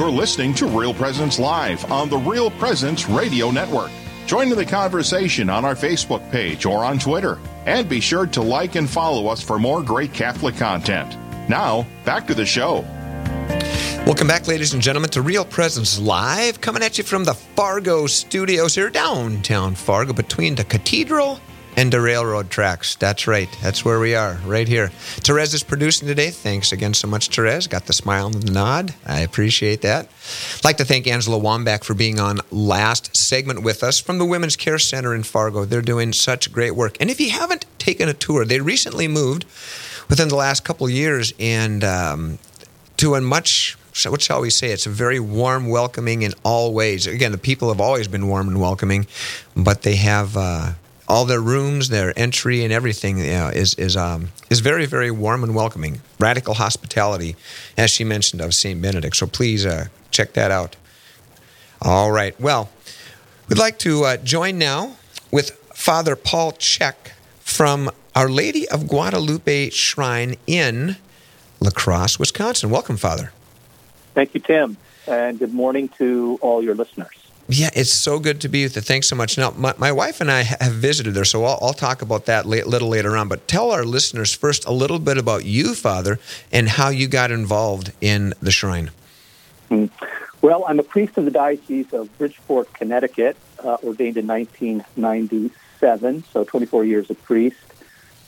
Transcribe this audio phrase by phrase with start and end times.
[0.00, 3.90] You're listening to Real Presence Live on the Real Presence Radio Network.
[4.24, 7.38] Join in the conversation on our Facebook page or on Twitter.
[7.66, 11.18] And be sure to like and follow us for more great Catholic content.
[11.50, 12.80] Now, back to the show.
[14.06, 18.06] Welcome back, ladies and gentlemen, to Real Presence Live, coming at you from the Fargo
[18.06, 21.42] studios here, downtown Fargo, between the cathedral
[21.80, 22.94] and the railroad tracks.
[22.96, 23.48] That's right.
[23.62, 24.88] That's where we are, right here.
[24.88, 26.28] Therese is producing today.
[26.28, 27.68] Thanks again so much, Therese.
[27.68, 28.92] Got the smile and the nod.
[29.06, 30.06] I appreciate that.
[30.56, 34.26] I'd like to thank Angela Wambach for being on last segment with us from the
[34.26, 35.64] Women's Care Center in Fargo.
[35.64, 36.98] They're doing such great work.
[37.00, 39.46] And if you haven't taken a tour, they recently moved
[40.10, 42.38] within the last couple years and um,
[42.98, 44.70] to a much what shall we say?
[44.70, 47.06] It's a very warm, welcoming in all ways.
[47.06, 49.06] Again, the people have always been warm and welcoming,
[49.56, 50.72] but they have uh,
[51.10, 55.10] all their rooms, their entry, and everything you know, is is um, is very very
[55.10, 56.00] warm and welcoming.
[56.20, 57.34] Radical hospitality,
[57.76, 59.16] as she mentioned of Saint Benedict.
[59.16, 60.76] So please uh, check that out.
[61.82, 62.38] All right.
[62.40, 62.70] Well,
[63.48, 64.96] we'd like to uh, join now
[65.32, 70.96] with Father Paul Check from Our Lady of Guadalupe Shrine in
[71.58, 72.70] La Crosse, Wisconsin.
[72.70, 73.32] Welcome, Father.
[74.14, 74.76] Thank you, Tim,
[75.08, 77.19] and good morning to all your listeners.
[77.52, 78.82] Yeah, it's so good to be with you.
[78.82, 79.36] Thanks so much.
[79.36, 82.44] Now, my, my wife and I have visited there, so I'll, I'll talk about that
[82.44, 83.26] a little later on.
[83.26, 86.20] But tell our listeners first a little bit about you, Father,
[86.52, 88.92] and how you got involved in the shrine.
[89.68, 89.86] Hmm.
[90.42, 96.44] Well, I'm a priest of the Diocese of Bridgeport, Connecticut, uh, ordained in 1997, so
[96.44, 97.58] 24 years of priest.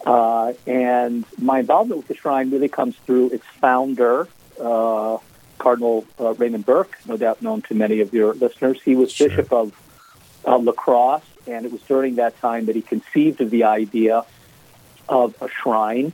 [0.05, 4.27] Uh, and my involvement with the shrine really comes through its founder,
[4.61, 5.19] uh,
[5.63, 8.83] Cardinal uh, Raymond Burke, no doubt known to many of your listeners.
[8.83, 9.29] He was sure.
[9.29, 9.73] Bishop of
[10.45, 14.25] uh, La Crosse, and it was during that time that he conceived of the idea
[15.09, 16.13] of a shrine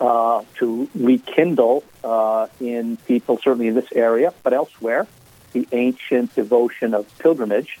[0.00, 5.06] uh, to rekindle uh, in people, certainly in this area, but elsewhere,
[5.52, 7.78] the ancient devotion of pilgrimage.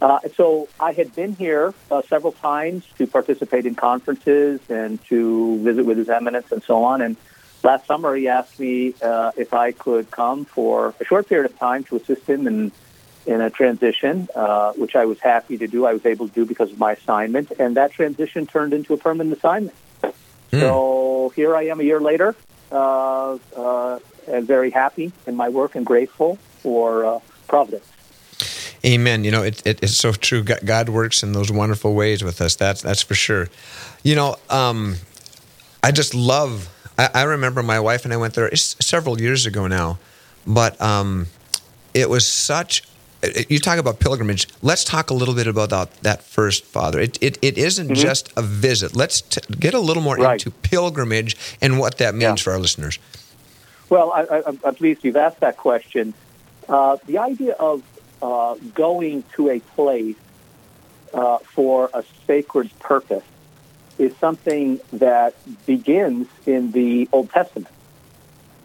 [0.00, 5.58] Uh, so I had been here uh, several times to participate in conferences and to
[5.64, 7.16] visit with His Eminence and so on, and
[7.62, 11.58] last summer he asked me uh, if I could come for a short period of
[11.58, 12.72] time to assist him in
[13.26, 15.84] in a transition, uh, which I was happy to do.
[15.84, 18.96] I was able to do because of my assignment, and that transition turned into a
[18.96, 19.76] permanent assignment.
[20.02, 20.60] Mm.
[20.60, 22.34] So here I am a year later,
[22.72, 27.86] uh, uh, and very happy in my work and grateful for uh, Providence.
[28.84, 29.24] Amen.
[29.24, 30.42] You know, it, it, it's so true.
[30.42, 32.56] God works in those wonderful ways with us.
[32.56, 33.48] That's that's for sure.
[34.04, 34.96] You know, um,
[35.82, 36.68] I just love
[36.98, 39.98] I, I remember my wife and I went there several years ago now,
[40.46, 41.28] but um,
[41.94, 42.82] it was such
[43.48, 44.46] you talk about pilgrimage.
[44.62, 47.00] Let's talk a little bit about that, that first, Father.
[47.00, 47.94] It, it, it isn't mm-hmm.
[47.94, 48.94] just a visit.
[48.94, 50.34] Let's t- get a little more right.
[50.34, 52.44] into pilgrimage and what that means yeah.
[52.44, 52.98] for our listeners.
[53.90, 56.14] Well, I, am pleased you've asked that question.
[56.68, 57.82] Uh, the idea of
[58.22, 60.16] uh, going to a place
[61.12, 63.24] uh, for a sacred purpose
[63.98, 65.34] is something that
[65.66, 67.68] begins in the Old Testament.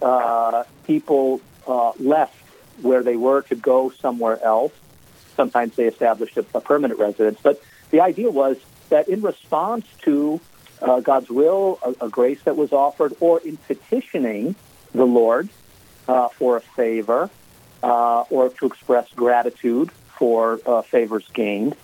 [0.01, 2.35] Uh, people uh, left
[2.81, 4.73] where they were to go somewhere else.
[5.35, 7.39] Sometimes they established a, a, permanent residence.
[7.41, 7.61] But
[7.91, 8.57] the idea was
[8.89, 10.39] that in response to
[10.81, 14.55] uh, God's will, a, a, grace that was offered, or in petitioning
[14.93, 15.49] the Lord
[16.07, 17.29] uh, for a favor,
[17.81, 21.75] uh, or to express gratitude for uh, favors gained,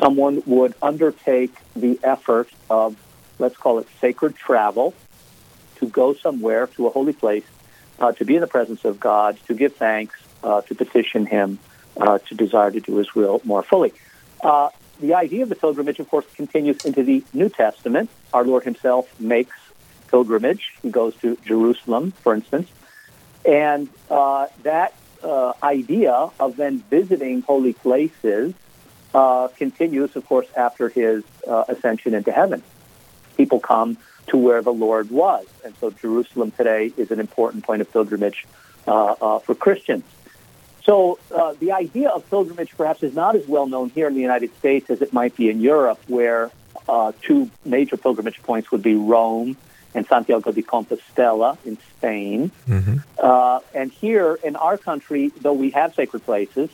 [0.00, 2.96] someone would undertake the effort of,
[3.38, 4.94] let's call it sacred travel,
[5.76, 7.44] to go somewhere to a holy place,
[8.00, 11.58] uh, to be in the presence of God, to give thanks, uh, to petition Him,
[11.96, 13.92] uh, to desire to do His will more fully.
[14.42, 18.10] Uh, the idea of the pilgrimage, of course, continues into the New Testament.
[18.32, 19.56] Our Lord Himself makes
[20.08, 20.74] pilgrimage.
[20.82, 22.68] He goes to Jerusalem, for instance.
[23.44, 28.54] And uh, that uh, idea of then visiting holy places
[29.14, 32.62] uh, continues, of course, after his uh, ascension into heaven.
[33.36, 33.96] People come
[34.28, 35.46] to where the Lord was.
[35.64, 38.46] And so Jerusalem today is an important point of pilgrimage
[38.86, 40.04] uh, uh for Christians.
[40.84, 44.22] So uh, the idea of pilgrimage perhaps is not as well known here in the
[44.22, 46.50] United States as it might be in Europe, where
[46.88, 49.56] uh, two major pilgrimage points would be Rome
[49.94, 52.50] and Santiago de Compostela in Spain.
[52.68, 53.76] Mm-hmm.
[53.76, 56.70] and here in our country, though we have sacred places,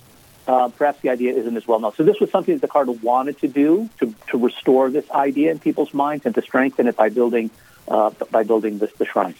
[0.47, 1.95] uh, perhaps the idea isn't as well known.
[1.95, 5.51] So this was something that the cardinal wanted to do to, to restore this idea
[5.51, 7.51] in people's minds and to strengthen it by building
[7.89, 9.35] uh, by building this, the shrine.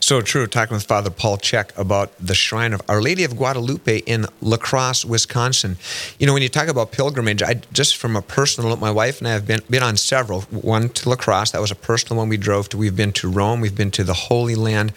[0.00, 0.46] So true.
[0.46, 4.58] Talking with Father Paul Check about the shrine of Our Lady of Guadalupe in La
[4.58, 5.78] Crosse, Wisconsin.
[6.18, 9.28] You know, when you talk about pilgrimage, I just from a personal, my wife and
[9.28, 10.42] I have been been on several.
[10.42, 12.76] One to La Crosse, that was a personal one we drove to.
[12.76, 14.92] We've been to Rome, we've been to the Holy Land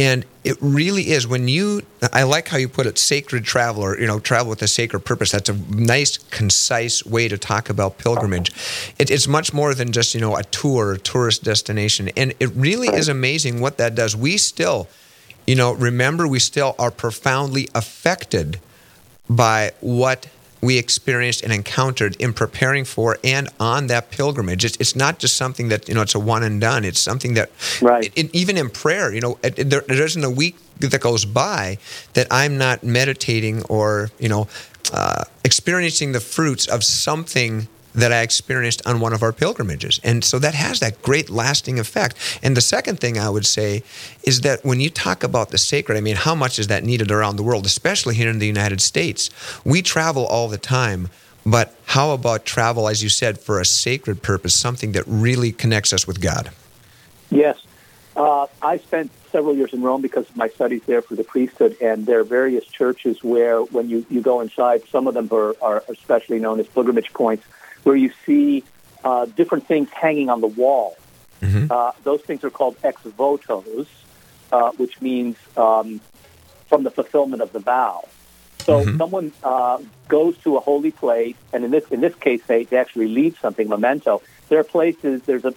[0.00, 4.06] And it really is when you, I like how you put it, sacred traveler, you
[4.06, 5.32] know, travel with a sacred purpose.
[5.32, 8.50] That's a nice, concise way to talk about pilgrimage.
[8.98, 12.08] It, it's much more than just, you know, a tour, a tourist destination.
[12.16, 14.16] And it really is amazing what that does.
[14.16, 14.88] We still,
[15.46, 18.58] you know, remember, we still are profoundly affected
[19.28, 20.28] by what
[20.60, 24.64] we experienced and encountered in preparing for and on that pilgrimage.
[24.64, 26.84] It's, it's not just something that, you know, it's a one and done.
[26.84, 28.04] It's something that, right.
[28.04, 31.24] It, it, even in prayer, you know, it, there, there isn't a week that goes
[31.24, 31.78] by
[32.14, 34.48] that I'm not meditating or, you know,
[34.92, 40.00] uh, experiencing the fruits of something that I experienced on one of our pilgrimages.
[40.04, 42.16] And so that has that great lasting effect.
[42.42, 43.82] And the second thing I would say
[44.22, 47.10] is that when you talk about the sacred, I mean, how much is that needed
[47.10, 49.30] around the world, especially here in the United States?
[49.64, 51.08] We travel all the time.
[51.46, 55.92] But how about travel, as you said, for a sacred purpose, something that really connects
[55.92, 56.50] us with God?
[57.30, 57.58] Yes.
[58.14, 61.76] Uh, I spent several years in Rome because of my studies there for the priesthood,
[61.80, 65.56] and there are various churches where, when you, you go inside, some of them are,
[65.62, 67.44] are especially known as pilgrimage points
[67.82, 68.64] where you see
[69.04, 70.96] uh, different things hanging on the wall.
[71.40, 71.70] Mm-hmm.
[71.70, 73.86] Uh, those things are called ex votos,
[74.52, 76.00] uh, which means um,
[76.68, 78.06] from the fulfillment of the vow.
[78.58, 78.98] So mm-hmm.
[78.98, 79.78] someone uh,
[80.08, 83.38] goes to a holy place, and in this in this case, they, they actually leave
[83.40, 84.22] something memento.
[84.48, 85.22] There are places.
[85.22, 85.54] There's a,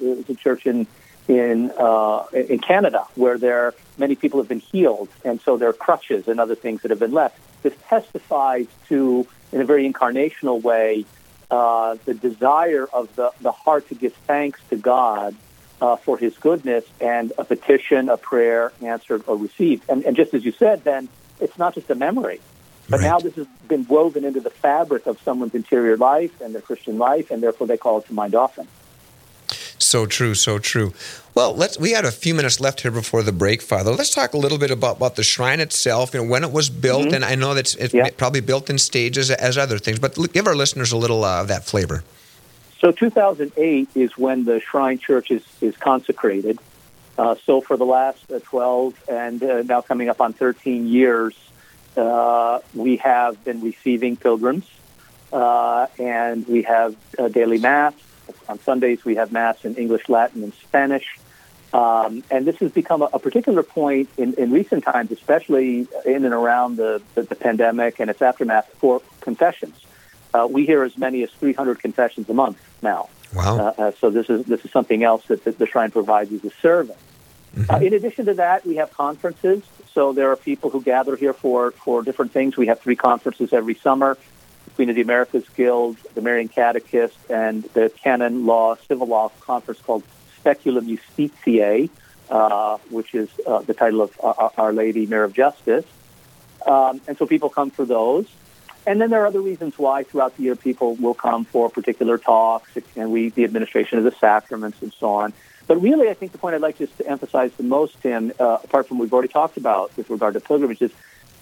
[0.00, 0.86] there's a church in
[1.28, 5.74] in uh, in Canada where there many people have been healed, and so there are
[5.74, 7.38] crutches and other things that have been left.
[7.62, 11.04] This testifies to, in a very incarnational way,
[11.50, 15.34] uh, the desire of the, the heart to give thanks to God
[15.80, 19.84] uh, for his goodness and a petition, a prayer answered or received.
[19.88, 21.08] And, and just as you said, then
[21.40, 22.40] it's not just a memory,
[22.88, 23.06] but right.
[23.06, 26.98] now this has been woven into the fabric of someone's interior life and their Christian
[26.98, 28.66] life, and therefore they call it to mind often.
[29.78, 30.92] So true, so true.
[31.34, 31.78] Well, let's.
[31.78, 33.90] We had a few minutes left here before the break, Father.
[33.90, 36.14] Let's talk a little bit about, about the shrine itself.
[36.14, 37.14] You know, when it was built, mm-hmm.
[37.14, 38.08] and I know that it's yeah.
[38.16, 39.98] probably built in stages as other things.
[39.98, 42.04] But give our listeners a little uh, of that flavor.
[42.78, 46.58] So, 2008 is when the shrine church is is consecrated.
[47.18, 51.34] Uh, so, for the last uh, 12 and uh, now coming up on 13 years,
[51.98, 54.64] uh, we have been receiving pilgrims,
[55.34, 56.96] uh, and we have
[57.32, 57.92] daily mass
[58.48, 61.18] on Sundays, we have Mass in English, Latin, and Spanish.
[61.72, 66.24] Um, and this has become a, a particular point in, in, recent times, especially in
[66.24, 69.84] and around the, the, the pandemic and its aftermath for confessions.
[70.32, 73.08] Uh, we hear as many as 300 confessions a month now.
[73.34, 73.58] Wow!
[73.58, 76.44] Uh, uh, so this is this is something else that the, the shrine provides as
[76.44, 76.96] a service.
[77.56, 77.74] Mm-hmm.
[77.74, 79.62] Uh, in addition to that, we have conferences.
[79.92, 82.56] So there are people who gather here for for different things.
[82.56, 84.16] We have three conferences every summer.
[84.76, 89.80] Queen of the Americas Guild, the Marian Catechist, and the canon law, civil law conference
[89.80, 90.04] called
[90.38, 91.88] Speculum Justitiae,
[92.30, 95.86] uh, which is uh, the title of Our, Our Lady, Mirror of Justice.
[96.66, 98.26] Um, and so people come for those.
[98.86, 102.18] And then there are other reasons why throughout the year people will come for particular
[102.18, 105.32] talks and we, the administration of the sacraments and so on.
[105.66, 108.58] But really, I think the point I'd like just to emphasize the most, Tim, uh,
[108.62, 110.92] apart from what we've already talked about with regard to pilgrimage, is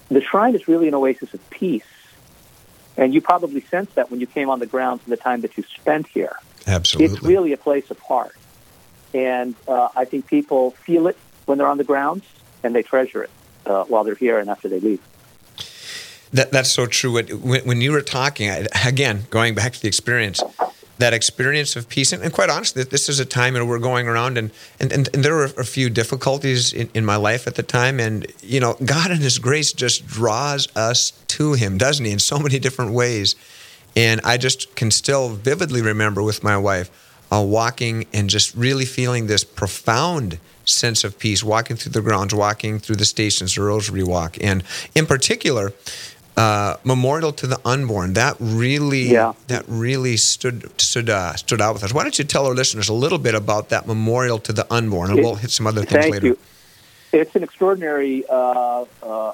[0.09, 1.85] the shrine is really an oasis of peace.
[2.97, 5.57] And you probably sensed that when you came on the grounds in the time that
[5.57, 6.35] you spent here.
[6.67, 7.15] Absolutely.
[7.15, 8.35] It's really a place of heart.
[9.13, 12.25] And uh, I think people feel it when they're on the grounds
[12.63, 13.29] and they treasure it
[13.65, 15.01] uh, while they're here and after they leave.
[16.33, 17.13] That, that's so true.
[17.13, 17.27] When,
[17.65, 18.49] when you were talking,
[18.85, 20.41] again, going back to the experience,
[20.97, 22.13] that experience of peace.
[22.13, 25.09] And, and, quite honestly, this is a time where we're going around, and, and, and,
[25.13, 27.99] and there were a few difficulties in, in, my life at the time.
[27.99, 32.19] And, you know, God in His grace just draws us to Him, doesn't He, in
[32.19, 33.35] so many different ways.
[33.95, 36.89] And I just can still vividly remember with my wife
[37.31, 42.33] uh, walking and just really feeling this profound sense of peace, walking through the grounds,
[42.33, 44.37] walking through the stations, the Rosary Walk.
[44.41, 44.63] And
[44.95, 45.73] in particular,
[46.37, 49.33] uh, memorial to the unborn that really yeah.
[49.47, 51.93] that really stood stood uh, stood out with us.
[51.93, 55.11] Why don't you tell our listeners a little bit about that memorial to the unborn,
[55.11, 56.27] and it, we'll hit some other things later.
[56.27, 56.37] You.
[57.13, 59.33] It's an extraordinary uh, uh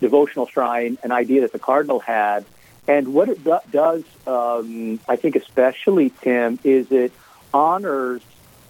[0.00, 2.44] devotional shrine, an idea that the cardinal had,
[2.86, 7.12] and what it do- does, um, I think, especially Tim, is it
[7.54, 8.20] honors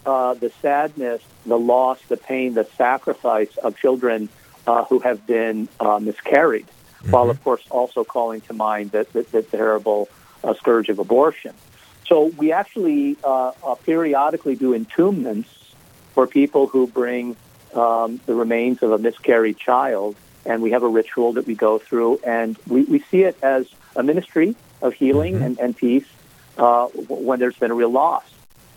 [0.05, 4.29] uh, the sadness, the loss, the pain, the sacrifice of children
[4.65, 5.67] uh, who have been
[5.99, 6.67] miscarried
[7.03, 7.11] mm-hmm.
[7.11, 10.09] while of course also calling to mind the, the, the terrible
[10.43, 11.53] uh, scourge of abortion.
[12.07, 15.49] So we actually uh, uh, periodically do entombments
[16.13, 17.35] for people who bring
[17.73, 21.79] um, the remains of a miscarried child, and we have a ritual that we go
[21.79, 25.43] through, and we, we see it as a ministry of healing mm-hmm.
[25.43, 26.05] and, and peace
[26.57, 28.23] uh, when there's been a real loss.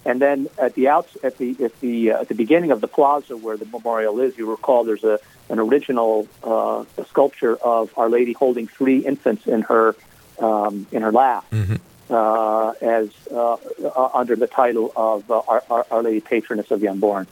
[0.05, 2.87] And then at the outs at the at the uh, at the beginning of the
[2.87, 5.19] plaza where the memorial is, you recall there's a
[5.49, 9.95] an original uh, sculpture of Our Lady holding three infants in her
[10.39, 11.77] um, in her lap, Mm-hmm.
[12.13, 16.81] uh, as uh, uh, under the title of uh, Our, Our, Our Lady Patroness of
[16.81, 17.27] the Unborn.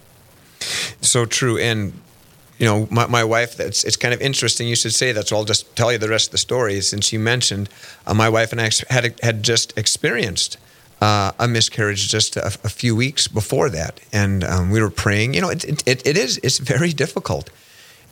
[1.00, 1.58] So true.
[1.58, 1.92] And,
[2.58, 5.28] you know, my, my wife, that's, it's kind of interesting you should say that.
[5.28, 6.80] So I'll just tell you the rest of the story.
[6.80, 7.68] Since you mentioned,
[8.06, 10.56] uh, my wife and I had, had just experienced
[11.02, 14.00] uh, a miscarriage just a, a, few weeks before that.
[14.12, 15.34] And um, we were praying.
[15.34, 17.50] You know, it, it, it is, it's very difficult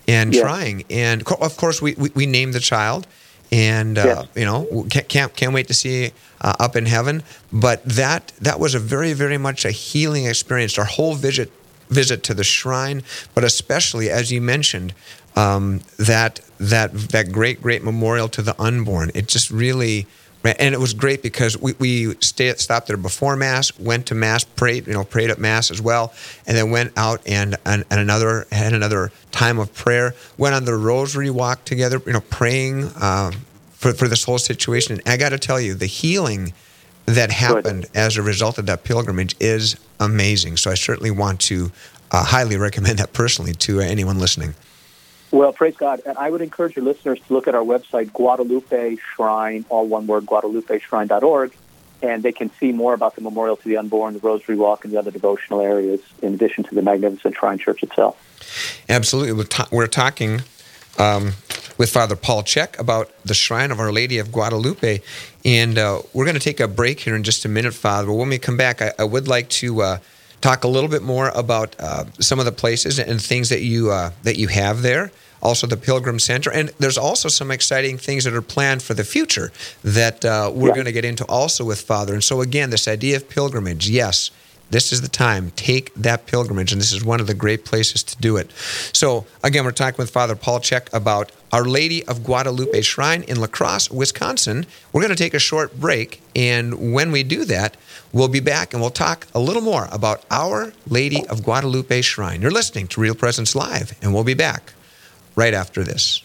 [0.09, 0.43] and Yeah.
[0.43, 0.85] trying.
[0.91, 3.07] And of course, we, we, we named the child.
[3.51, 7.23] And uh, you know, can't, can't can't wait to see uh, up in heaven.
[7.53, 10.79] But that that was a very very much a healing experience.
[10.79, 11.53] Our whole visit
[11.91, 13.03] visit to the shrine,
[13.35, 14.95] but especially as you mentioned,
[15.37, 19.11] um, that that that great great memorial to the unborn.
[19.15, 20.07] It just really.
[20.45, 24.43] And it was great because we, we stayed, stopped there before mass, went to mass,
[24.43, 26.13] prayed, you know, prayed at mass as well,
[26.47, 30.15] and then went out and, and, and another had another time of prayer.
[30.37, 33.33] Went on the rosary walk together, you know, praying um,
[33.73, 34.99] for for this whole situation.
[34.99, 36.53] And I got to tell you, the healing
[37.07, 40.57] that happened as a result of that pilgrimage is amazing.
[40.57, 41.71] So I certainly want to
[42.11, 44.55] uh, highly recommend that personally to anyone listening.
[45.33, 46.03] Well, praise God.
[46.05, 50.07] And I would encourage your listeners to look at our website, Guadalupe Shrine, all one
[50.07, 51.55] word, guadalupeshrine.org,
[52.03, 54.93] and they can see more about the Memorial to the Unborn, the Rosary Walk, and
[54.93, 58.85] the other devotional areas, in addition to the magnificent Shrine Church itself.
[58.91, 59.33] Absolutely.
[59.33, 60.43] We're, ta- we're talking
[60.99, 61.33] um,
[61.79, 65.01] with Father Paul Check about the Shrine of Our Lady of Guadalupe.
[65.47, 68.09] And uh, we're going to take a break here in just a minute, Father.
[68.09, 69.99] But when we come back, I, I would like to uh,
[70.43, 73.91] talk a little bit more about uh, some of the places and things that you
[73.91, 75.11] uh, that you have there.
[75.43, 79.03] Also, the Pilgrim Center, and there's also some exciting things that are planned for the
[79.05, 79.51] future
[79.83, 80.75] that uh, we're Yeah.
[80.75, 82.15] going to get into also with Father.
[82.15, 84.31] And so, again, this idea of pilgrimage, yes,
[84.71, 85.51] this is the time.
[85.57, 88.51] Take that pilgrimage, and this is one of the great places to do it.
[88.93, 93.39] So, again, we're talking with Father Paul Check about Our Lady of Guadalupe Shrine in
[93.41, 94.65] La Crosse, Wisconsin.
[94.93, 97.77] We're going to take a short break, and when we do that,
[98.13, 102.41] we'll be back and we'll talk a little more about Our Lady of Guadalupe Shrine.
[102.41, 104.73] You're listening to Real Presence Live, and we'll be back
[105.37, 106.23] right after this.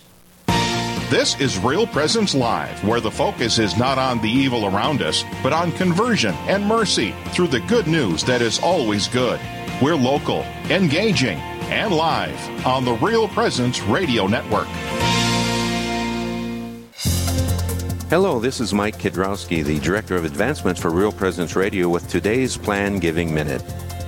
[1.09, 5.23] This is Real Presence Live, where the focus is not on the evil around us,
[5.41, 9.39] but on conversion and mercy through the good news that is always good.
[9.81, 11.37] We're local, engaging,
[11.69, 14.67] and live on the Real Presence Radio Network.
[18.09, 22.57] Hello, this is Mike Kidrowski, the Director of Advancements for Real Presence Radio, with today's
[22.57, 23.61] Plan Giving Minute.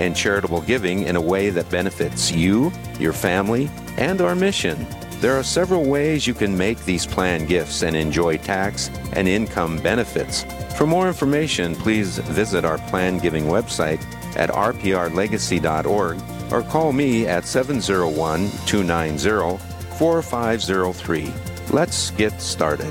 [0.00, 4.86] and charitable giving in a way that benefits you, your family, and our mission.
[5.20, 9.76] There are several ways you can make these plan gifts and enjoy tax and income
[9.82, 10.44] benefits.
[10.76, 14.02] For more information, please visit our plan giving website
[14.36, 16.18] at rprlegacy.org
[16.50, 19.58] or call me at 701 290
[19.98, 21.32] 4503.
[21.70, 22.90] Let's get started.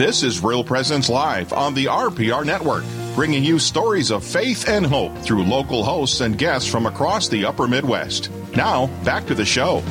[0.00, 4.86] This is Real Presence Live on the RPR Network, bringing you stories of faith and
[4.86, 8.30] hope through local hosts and guests from across the upper Midwest.
[8.56, 9.82] Now, back to the show.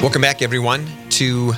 [0.00, 1.52] Welcome back, everyone, to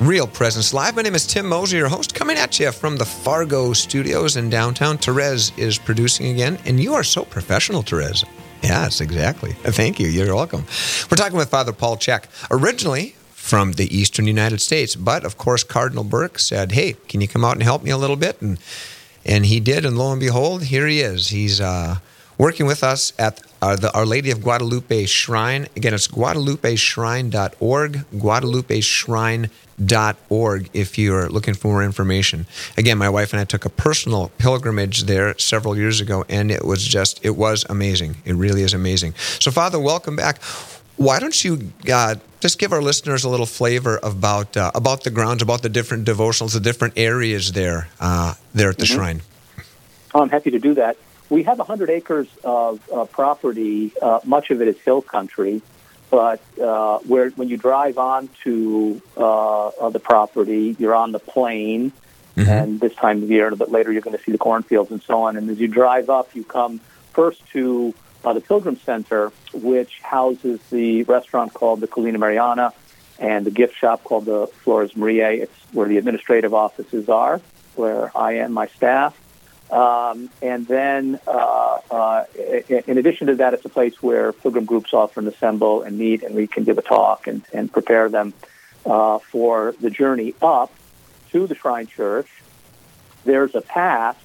[0.00, 0.94] Real Presence Live.
[0.94, 4.48] My name is Tim Moser, your host, coming at you from the Fargo studios in
[4.48, 4.98] downtown.
[4.98, 8.24] Therese is producing again, and you are so professional, Therese.
[8.62, 9.50] Yes, exactly.
[9.64, 10.06] Thank you.
[10.06, 10.64] You're welcome.
[11.10, 12.28] We're talking with Father Paul Check.
[12.52, 13.16] originally
[13.48, 17.44] from the eastern United States, but of course, Cardinal Burke said, "Hey, can you come
[17.44, 18.58] out and help me a little bit?" and
[19.24, 21.28] and he did, and lo and behold, here he is.
[21.28, 21.98] He's uh,
[22.38, 25.66] working with us at uh, the Our Lady of Guadalupe Shrine.
[25.76, 32.46] Again, it's guadalupeshrine.org, guadalupeshrine.org if you're looking for more information.
[32.76, 36.64] Again, my wife and I took a personal pilgrimage there several years ago, and it
[36.64, 38.16] was just, it was amazing.
[38.24, 39.14] It really is amazing.
[39.40, 40.40] So, Father, welcome back.
[40.98, 45.10] Why don't you uh, just give our listeners a little flavor about uh, about the
[45.10, 48.94] grounds, about the different devotionals, the different areas there uh, there at the mm-hmm.
[48.94, 49.22] shrine?
[50.12, 50.96] I'm happy to do that.
[51.30, 53.92] We have 100 acres of uh, property.
[54.02, 55.62] Uh, much of it is hill country,
[56.10, 61.92] but uh, where when you drive onto the property, you're on the plain.
[62.36, 62.50] Mm-hmm.
[62.50, 64.90] And this time of year, a little bit later, you're going to see the cornfields
[64.90, 65.36] and so on.
[65.36, 66.80] And as you drive up, you come
[67.12, 72.72] first to the Pilgrim Center, which houses the restaurant called the Colina Mariana
[73.18, 75.30] and the gift shop called the Flores Maria.
[75.30, 77.40] It's where the administrative offices are,
[77.74, 79.16] where I am, my staff.
[79.70, 82.24] Um, and then, uh, uh,
[82.68, 86.34] in addition to that, it's a place where pilgrim groups often assemble and meet, and
[86.34, 88.32] we can give a talk and, and prepare them
[88.86, 90.72] uh, for the journey up
[91.32, 92.28] to the Shrine Church.
[93.24, 94.22] There's a path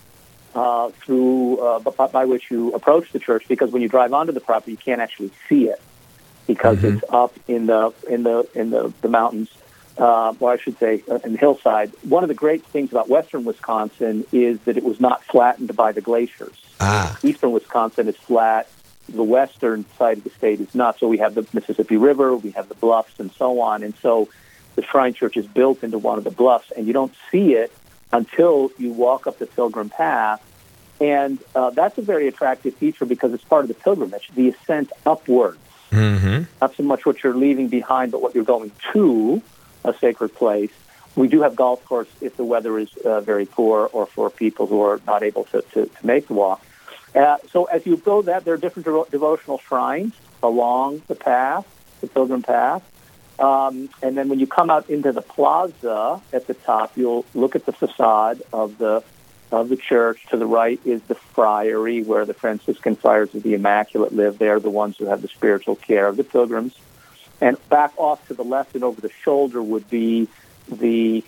[0.56, 4.32] uh, through uh, by, by, which you approach the church because when you drive onto
[4.32, 5.82] the property, you can't actually see it
[6.48, 6.98] because mm-hmm.
[6.98, 9.50] it's up in the in the in the, the mountains,
[9.98, 11.92] uh, or I should say, uh, in the hillside.
[12.04, 15.92] One of the great things about western Wisconsin is that it was not flattened by
[15.92, 16.56] the glaciers.
[16.80, 17.18] Ah.
[17.24, 18.70] Eastern Wisconsin is flat.
[19.10, 21.00] The western side of the state is not.
[21.00, 23.84] So we have the Mississippi River, we have the bluffs, and so on.
[23.84, 24.30] And so
[24.76, 27.72] the Shrine Church is built into one of the bluffs, and you don't see it
[28.14, 30.42] until you walk up the pilgrim path.
[31.02, 34.92] And uh, that's a very attractive feature because it's part of the pilgrimage, the ascent
[35.06, 35.58] upwards.
[35.92, 36.44] Mm-hmm.
[36.62, 39.42] Not so much what you're leaving behind, but what you're going to
[39.84, 40.72] a sacred place.
[41.16, 44.66] We do have golf course if the weather is uh, very poor or for people
[44.68, 46.66] who are not able to, to, to make the walk.
[47.14, 51.66] Uh, so as you go that, there are different de- devotional shrines along the path,
[52.02, 52.82] the pilgrim path.
[53.40, 57.56] Um, and then when you come out into the plaza at the top, you'll look
[57.56, 59.04] at the facade of the
[59.52, 60.26] of the church.
[60.32, 64.38] To the right is the friary, where the Franciscan Friars of the Immaculate live.
[64.38, 66.76] They're the ones who have the spiritual care of the pilgrims.
[67.42, 70.28] And back off to the left and over the shoulder would be
[70.70, 71.24] the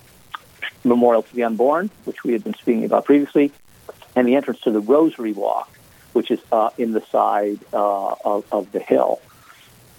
[0.84, 3.52] Memorial to the Unborn, which we had been speaking about previously,
[4.15, 5.70] and the entrance to the Rosary Walk,
[6.13, 9.20] which is uh, in the side uh, of, of the hill.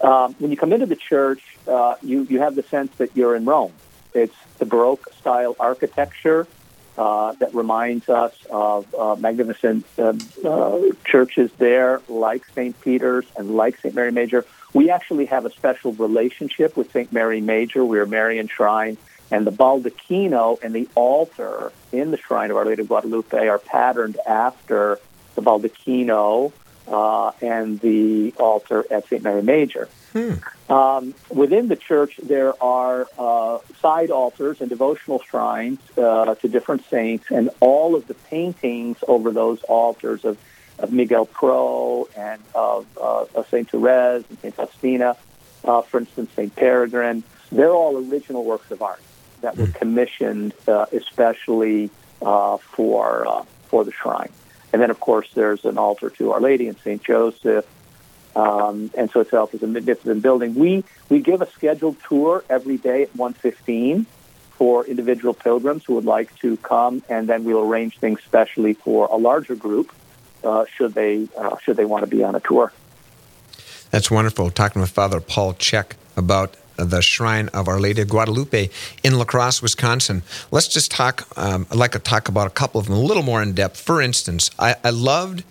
[0.01, 3.35] Um, when you come into the church, uh, you, you have the sense that you're
[3.35, 3.73] in Rome.
[4.15, 6.47] It's the Baroque style architecture
[6.99, 12.79] uh, that reminds us of uh, magnificent um, uh, churches there, like St.
[12.81, 13.95] Peter's and like St.
[13.95, 14.45] Mary Major.
[14.73, 17.13] We actually have a special relationship with St.
[17.13, 17.85] Mary Major.
[17.85, 18.97] We're Marian Shrine.
[19.31, 23.59] And the baldacchino and the altar in the Shrine of Our Lady of Guadalupe are
[23.59, 24.99] patterned after
[25.35, 26.53] the baldacchino
[26.89, 29.23] uh, and the altar at St.
[29.23, 29.89] Mary Major.
[30.13, 30.73] Hmm.
[30.73, 36.85] Um, within the church, there are uh, side altars and devotional shrines uh, to different
[36.89, 40.39] saints, and all of the paintings over those altars of,
[40.79, 45.17] of Miguel Pro and of, uh, of Saint Therese and Saint Faustina,
[45.65, 47.23] uh, for instance, Saint Peregrine,
[47.53, 49.01] they're all original works of art
[49.43, 49.73] that were hmm.
[49.73, 51.91] commissioned uh, especially
[52.23, 54.31] uh, for for the shrine.
[54.77, 57.03] And then, of course, there's an altar to Our Lady and St.
[57.03, 57.65] Joseph.
[58.37, 60.55] Um, and so itself is a magnificent building.
[60.55, 64.05] We, we give a scheduled tour every day at 1.15
[64.51, 69.09] for individual pilgrims who would like to come, and then we'll arrange things specially for
[69.11, 69.95] a larger group
[70.45, 72.71] uh, should they uh, should they want to be on a tour.
[73.91, 74.51] That's wonderful.
[74.51, 78.71] Talking with Father Paul Check about the Shrine of Our Lady of Guadalupe
[79.03, 80.23] in La Crosse, Wisconsin.
[80.51, 81.27] Let's just talk.
[81.37, 83.81] Um, I'd like to talk about a couple of them a little more in depth.
[83.81, 85.45] For instance, I, I loved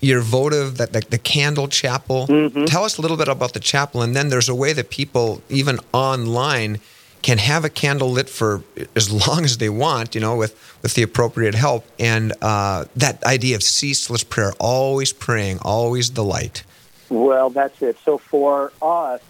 [0.00, 2.26] your votive that the, the candle chapel.
[2.26, 2.64] Mm-hmm.
[2.64, 5.42] Tell us a little bit about the chapel, and then there's a way that people,
[5.48, 6.80] even online,
[7.22, 8.62] can have a candle lit for
[8.94, 11.84] as long as they want, you know, with, with the appropriate help.
[11.98, 16.62] And uh, that idea of ceaseless prayer, always praying, always the light.
[17.08, 17.96] Well, that's it.
[18.04, 19.20] So for us,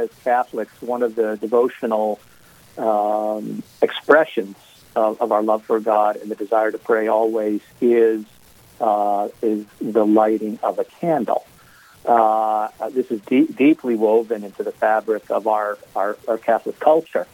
[0.00, 2.18] as Catholics, one of the devotional
[2.78, 4.56] um, expressions
[4.96, 8.24] of, of, our love for God and the desire to pray always is
[8.80, 11.44] uh, is the lighting of a candle.
[12.04, 17.26] Uh, this is deeply woven into the fabric of our, our, our, Catholic culture.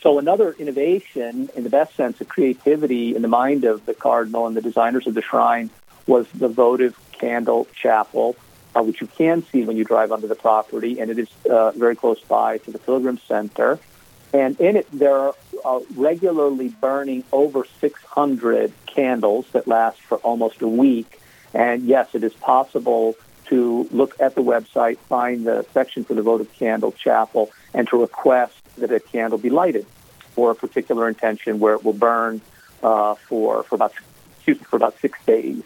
[0.00, 4.46] So another innovation, in the best sense of creativity in the mind of the cardinal
[4.46, 5.68] and the designers of the shrine,
[6.06, 8.34] was the votive candle chapel,
[8.74, 11.70] uh, which you can see when you drive onto the property, and it is uh,
[11.72, 13.78] very close by to the Pilgrim Center.
[14.32, 15.34] And in it, there are
[15.64, 21.20] uh, regularly burning over 600 candles that last for almost a week.
[21.52, 26.22] And yes, it is possible to look at the website, find the section for the
[26.22, 29.86] votive candle chapel, and to request that a candle be lighted
[30.32, 32.40] for a particular intention where it will burn
[32.82, 33.92] uh, for for about
[34.36, 35.62] excuse me, for about six days.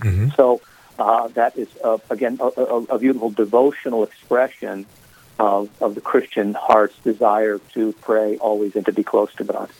[0.00, 0.30] Mm-hmm.
[0.36, 0.60] So
[0.98, 4.86] uh, that is uh, again a, a, a, beautiful devotional expression
[5.38, 9.70] of, of the Christian heart's desire to pray always and to be close to God.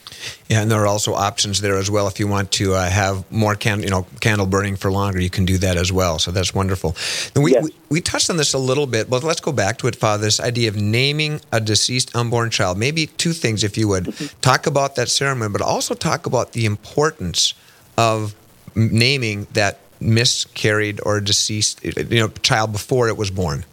[0.48, 2.08] Yeah, and there are also options there as well.
[2.08, 5.30] If you want to uh, have more can, you know, candle burning for longer, you
[5.30, 6.18] can do that as well.
[6.18, 6.96] So that's wonderful.
[7.34, 7.64] And we, yes.
[7.64, 10.24] we, we touched on this a little bit, but let's go back to it, Father.
[10.24, 12.78] This idea of naming a deceased unborn child.
[12.78, 14.04] Maybe two things, if you would.
[14.04, 14.40] Mm-hmm.
[14.40, 17.54] Talk about that ceremony, but also talk about the importance
[17.96, 18.34] of
[18.74, 23.64] naming that miscarried or deceased you know child before it was born.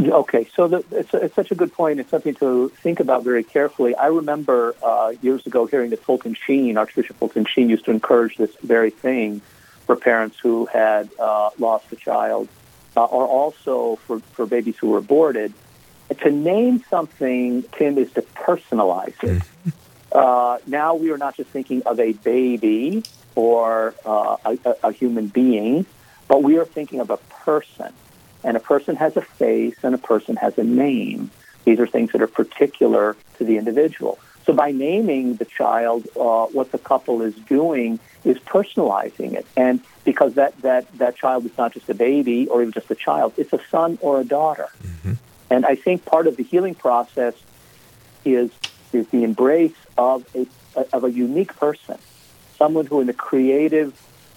[0.00, 2.00] Okay, so the, it's, it's, such a good point.
[2.00, 3.94] It's something to think about very carefully.
[3.94, 8.36] I remember uh, years ago hearing that Fulton Sheen, Archbishop Fulton Sheen, used to encourage
[8.36, 9.42] this very thing
[9.84, 12.48] for parents who had uh, lost a child,
[12.96, 15.52] uh, or also for, for babies who were aborted.
[16.22, 19.42] To name something, Tim, is to personalize it.
[19.42, 19.68] Mm-hmm.
[20.12, 23.02] Uh, now we are not just thinking of a baby
[23.34, 25.86] or uh, a, a human being,
[26.28, 27.92] but we are thinking of a person
[28.42, 31.30] and a person has a face and a person has a name.
[31.64, 34.18] These are things that are particular to the individual.
[34.46, 39.46] So by naming the child, uh, what the couple is doing is personalizing it.
[39.56, 42.94] And because that, that, that child is not just a baby or even just a
[42.94, 44.68] child, it's a son or a daughter.
[44.82, 45.12] Mm-hmm.
[45.50, 47.34] And I think part of the healing process
[48.24, 48.50] is,
[48.92, 50.46] is the embrace of a,
[50.92, 51.98] of a unique person,
[52.60, 53.90] someone who in the creative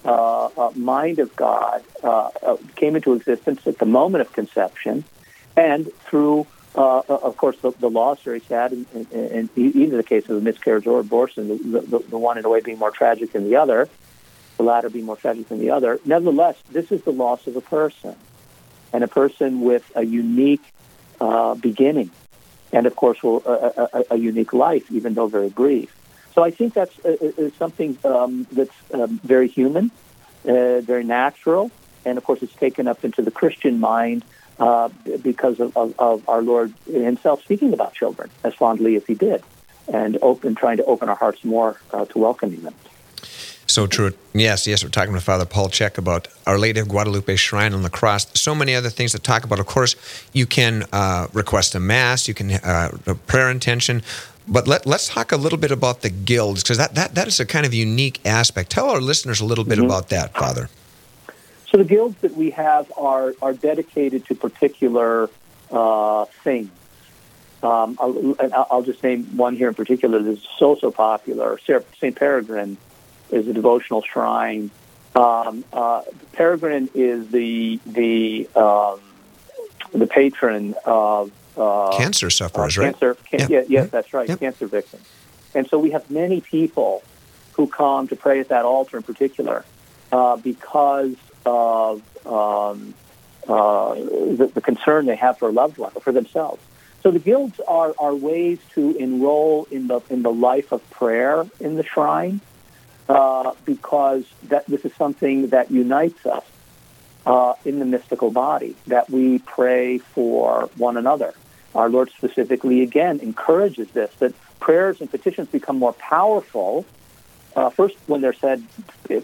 [0.06, 5.04] uh, uh, mind of God uh, uh, came into existence at the moment of conception,
[5.56, 10.02] and through, uh, of course, the, the is very sad, and, and, and, in the
[10.02, 12.90] case of a miscarriage or abortion, the, the, the one in a way being more
[12.90, 13.88] tragic than the other,
[14.56, 16.00] the latter being more tragic than the other.
[16.06, 18.16] Nevertheless, this is the loss of a person,
[18.92, 20.64] and a person with a unique
[21.20, 22.10] uh, beginning,
[22.72, 25.93] and of course, a, a, a unique life, even though very brief.
[26.34, 29.90] So I think that's uh, uh, something um, that's um, very human,
[30.46, 31.70] uh, very natural,
[32.04, 34.24] and of course it's taken up into the Christian mind
[34.58, 34.88] uh,
[35.22, 39.44] because of, of, of, our Lord Himself speaking about children as fondly as He did,
[39.86, 42.74] and open trying to open our hearts more uh, to welcoming them.
[43.66, 44.12] So true.
[44.34, 47.82] Yes, yes, we're talking with Father Paul Check about Our Lady of Guadalupe Shrine on
[47.82, 48.38] the Cross.
[48.38, 49.58] So many other things to talk about.
[49.58, 49.96] Of course,
[50.32, 54.02] you can uh, request a mass, you can uh, a prayer intention.
[54.46, 57.40] But let, us talk a little bit about the guilds, because that, that, that is
[57.40, 58.70] a kind of unique aspect.
[58.70, 59.86] Tell our listeners a little bit mm-hmm.
[59.86, 60.68] about that, Father.
[61.70, 65.30] So the guilds that we have are, are dedicated to particular
[65.70, 66.70] uh, things.
[67.62, 71.58] Um, I'll, I'll, just name one here in particular that's so, so popular.
[71.58, 72.14] St.
[72.14, 72.76] Peregrine
[73.30, 74.70] is a devotional shrine.
[75.16, 76.02] Um, uh,
[76.32, 79.00] Peregrine is the, the, um,
[79.92, 82.92] the patron of uh, cancer sufferers, uh, right?
[82.92, 83.46] Cancer, can, yeah.
[83.48, 84.40] yeah, yes, that's right, yep.
[84.40, 85.06] cancer victims.
[85.54, 87.02] And so we have many people
[87.52, 89.64] who come to pray at that altar in particular
[90.10, 91.14] uh, because
[91.46, 92.94] of um,
[93.48, 96.62] uh, the, the, concern they have for a loved one or for themselves.
[97.02, 101.46] So the guilds are, are ways to enroll in the in the life of prayer
[101.60, 102.40] in the shrine
[103.08, 106.44] uh, because that this is something that unites us
[107.26, 111.34] uh, in the mystical body that we pray for one another
[111.74, 116.86] our Lord specifically, again, encourages this that prayers and petitions become more powerful.
[117.56, 118.64] Uh, first, when they're said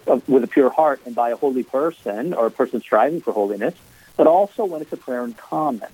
[0.06, 3.32] uh, with a pure heart and by a holy person or a person striving for
[3.32, 3.74] holiness,
[4.16, 5.88] but also when it's a prayer in common.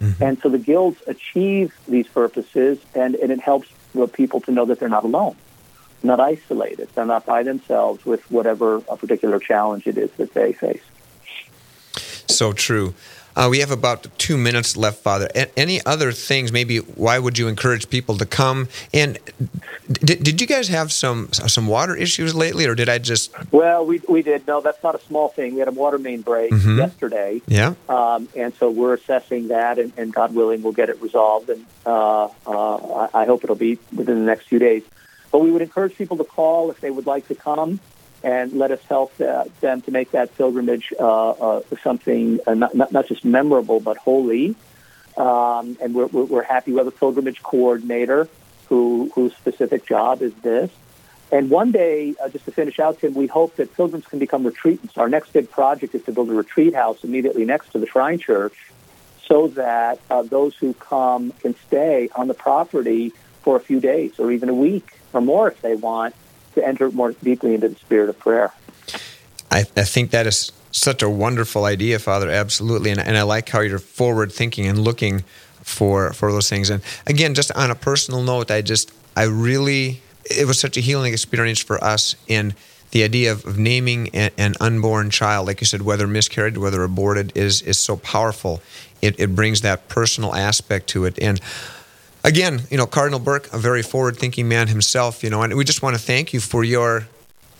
[0.00, 0.22] Mm-hmm.
[0.22, 4.64] And so the guilds achieve these purposes, and, and it helps the people to know
[4.66, 5.36] that they're not alone,
[6.02, 6.88] not isolated.
[6.94, 10.82] They're not by themselves with whatever a particular challenge it is that they face.
[12.28, 12.94] So true.
[13.36, 15.28] Uh, we have about two minutes left, Father.
[15.34, 16.52] A- any other things?
[16.52, 18.68] Maybe why would you encourage people to come?
[18.92, 19.18] And
[19.90, 23.32] did, did you guys have some some water issues lately, or did I just?
[23.52, 24.46] Well, we we did.
[24.46, 25.54] No, that's not a small thing.
[25.54, 26.78] We had a water main break mm-hmm.
[26.78, 27.42] yesterday.
[27.46, 27.74] Yeah.
[27.88, 31.50] Um, and so we're assessing that, and, and, God willing, we'll get it resolved.
[31.50, 34.82] And uh, uh, I hope it'll be within the next few days.
[35.32, 37.80] But we would encourage people to call if they would like to come
[38.24, 42.90] and let us help uh, them to make that pilgrimage uh, uh, something uh, not,
[42.90, 44.56] not, just memorable but holy.
[45.16, 48.26] Um, and we're, we're, happy we have a pilgrimage coordinator
[48.68, 50.70] who whose specific job is this.
[51.30, 54.44] And one day, uh, just to finish out, Tim, we hope that pilgrims can become
[54.44, 54.96] retreatants.
[54.96, 58.18] Our next big project is to build a retreat house immediately next to the Shrine
[58.18, 58.54] Church
[59.26, 64.18] so that uh, those who come can stay on the property for a few days
[64.18, 66.14] or even a week or more if they want
[66.54, 68.52] to enter more deeply into the spirit of prayer.
[69.50, 72.30] I, I think that is such a wonderful idea, Father.
[72.30, 75.22] Absolutely, and, and I like how you're forward thinking and looking
[75.62, 76.70] for for those things.
[76.70, 80.80] And again, just on a personal note, I just I really it was such a
[80.80, 82.54] healing experience for us in
[82.90, 86.82] the idea of, of naming an, an, unborn child, like you said, whether miscarried, whether
[86.84, 88.62] aborted, is is so powerful.
[89.02, 91.18] It, it brings that personal aspect to it.
[91.20, 91.40] And
[92.24, 95.82] again, you know, Cardinal Burke, a very forward-thinking man himself, you know, and we just
[95.82, 97.06] want to thank you for your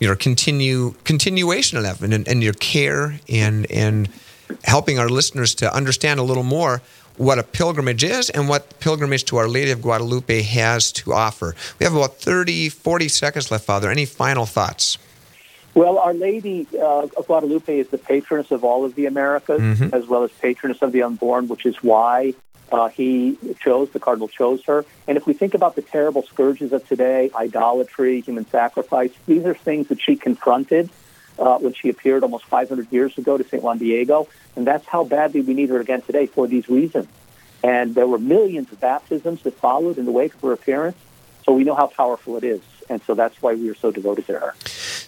[0.00, 4.09] your continue continuation of that and, and your care and and
[4.64, 6.83] helping our listeners to understand a little more
[7.16, 11.55] what a pilgrimage is and what pilgrimage to Our Lady of Guadalupe has to offer.
[11.79, 13.88] We have about 30, 40 seconds left, Father.
[13.88, 14.98] Any final thoughts?
[15.74, 19.94] Well, Our Lady uh, of Guadalupe is the patroness of all of the Americas, mm-hmm.
[19.94, 22.35] as well as patroness of the unborn, which is why
[22.72, 24.85] uh, he chose, the cardinal chose her.
[25.07, 29.55] And if we think about the terrible scourges of today, idolatry, human sacrifice, these are
[29.55, 30.90] things that she confronted
[31.38, 33.62] uh, when she appeared almost 500 years ago to St.
[33.62, 34.29] Juan Diego.
[34.57, 37.09] And that's how badly we need her again today for these reasons.
[37.62, 40.96] And there were millions of baptisms that followed in the wake of her appearance.
[41.44, 42.61] So we know how powerful it is.
[42.88, 44.55] And so that's why we are so devoted to her.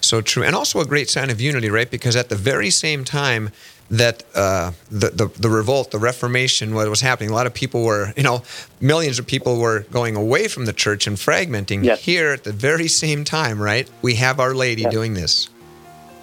[0.00, 0.42] So true.
[0.42, 1.90] And also a great sign of unity, right?
[1.90, 3.50] Because at the very same time,
[3.90, 7.30] that uh, the, the, the revolt, the Reformation, what was happening.
[7.30, 8.42] A lot of people were, you know,
[8.80, 11.84] millions of people were going away from the church and fragmenting.
[11.84, 12.02] Yes.
[12.02, 14.92] Here, at the very same time, right, we have Our Lady yes.
[14.92, 15.48] doing this.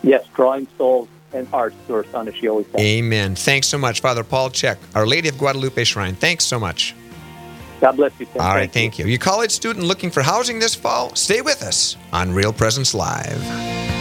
[0.02, 2.82] Yes, drawing souls and hearts to her Son, as she always said.
[2.82, 3.36] Amen.
[3.36, 6.16] Thanks so much, Father Paul Check, Our Lady of Guadalupe Shrine.
[6.16, 6.94] Thanks so much.
[7.80, 8.26] God bless you.
[8.26, 8.42] Tim.
[8.42, 9.06] All right, thank, thank you.
[9.06, 9.12] you.
[9.12, 11.16] You college student looking for housing this fall?
[11.16, 13.93] Stay with us on Real Presence Live.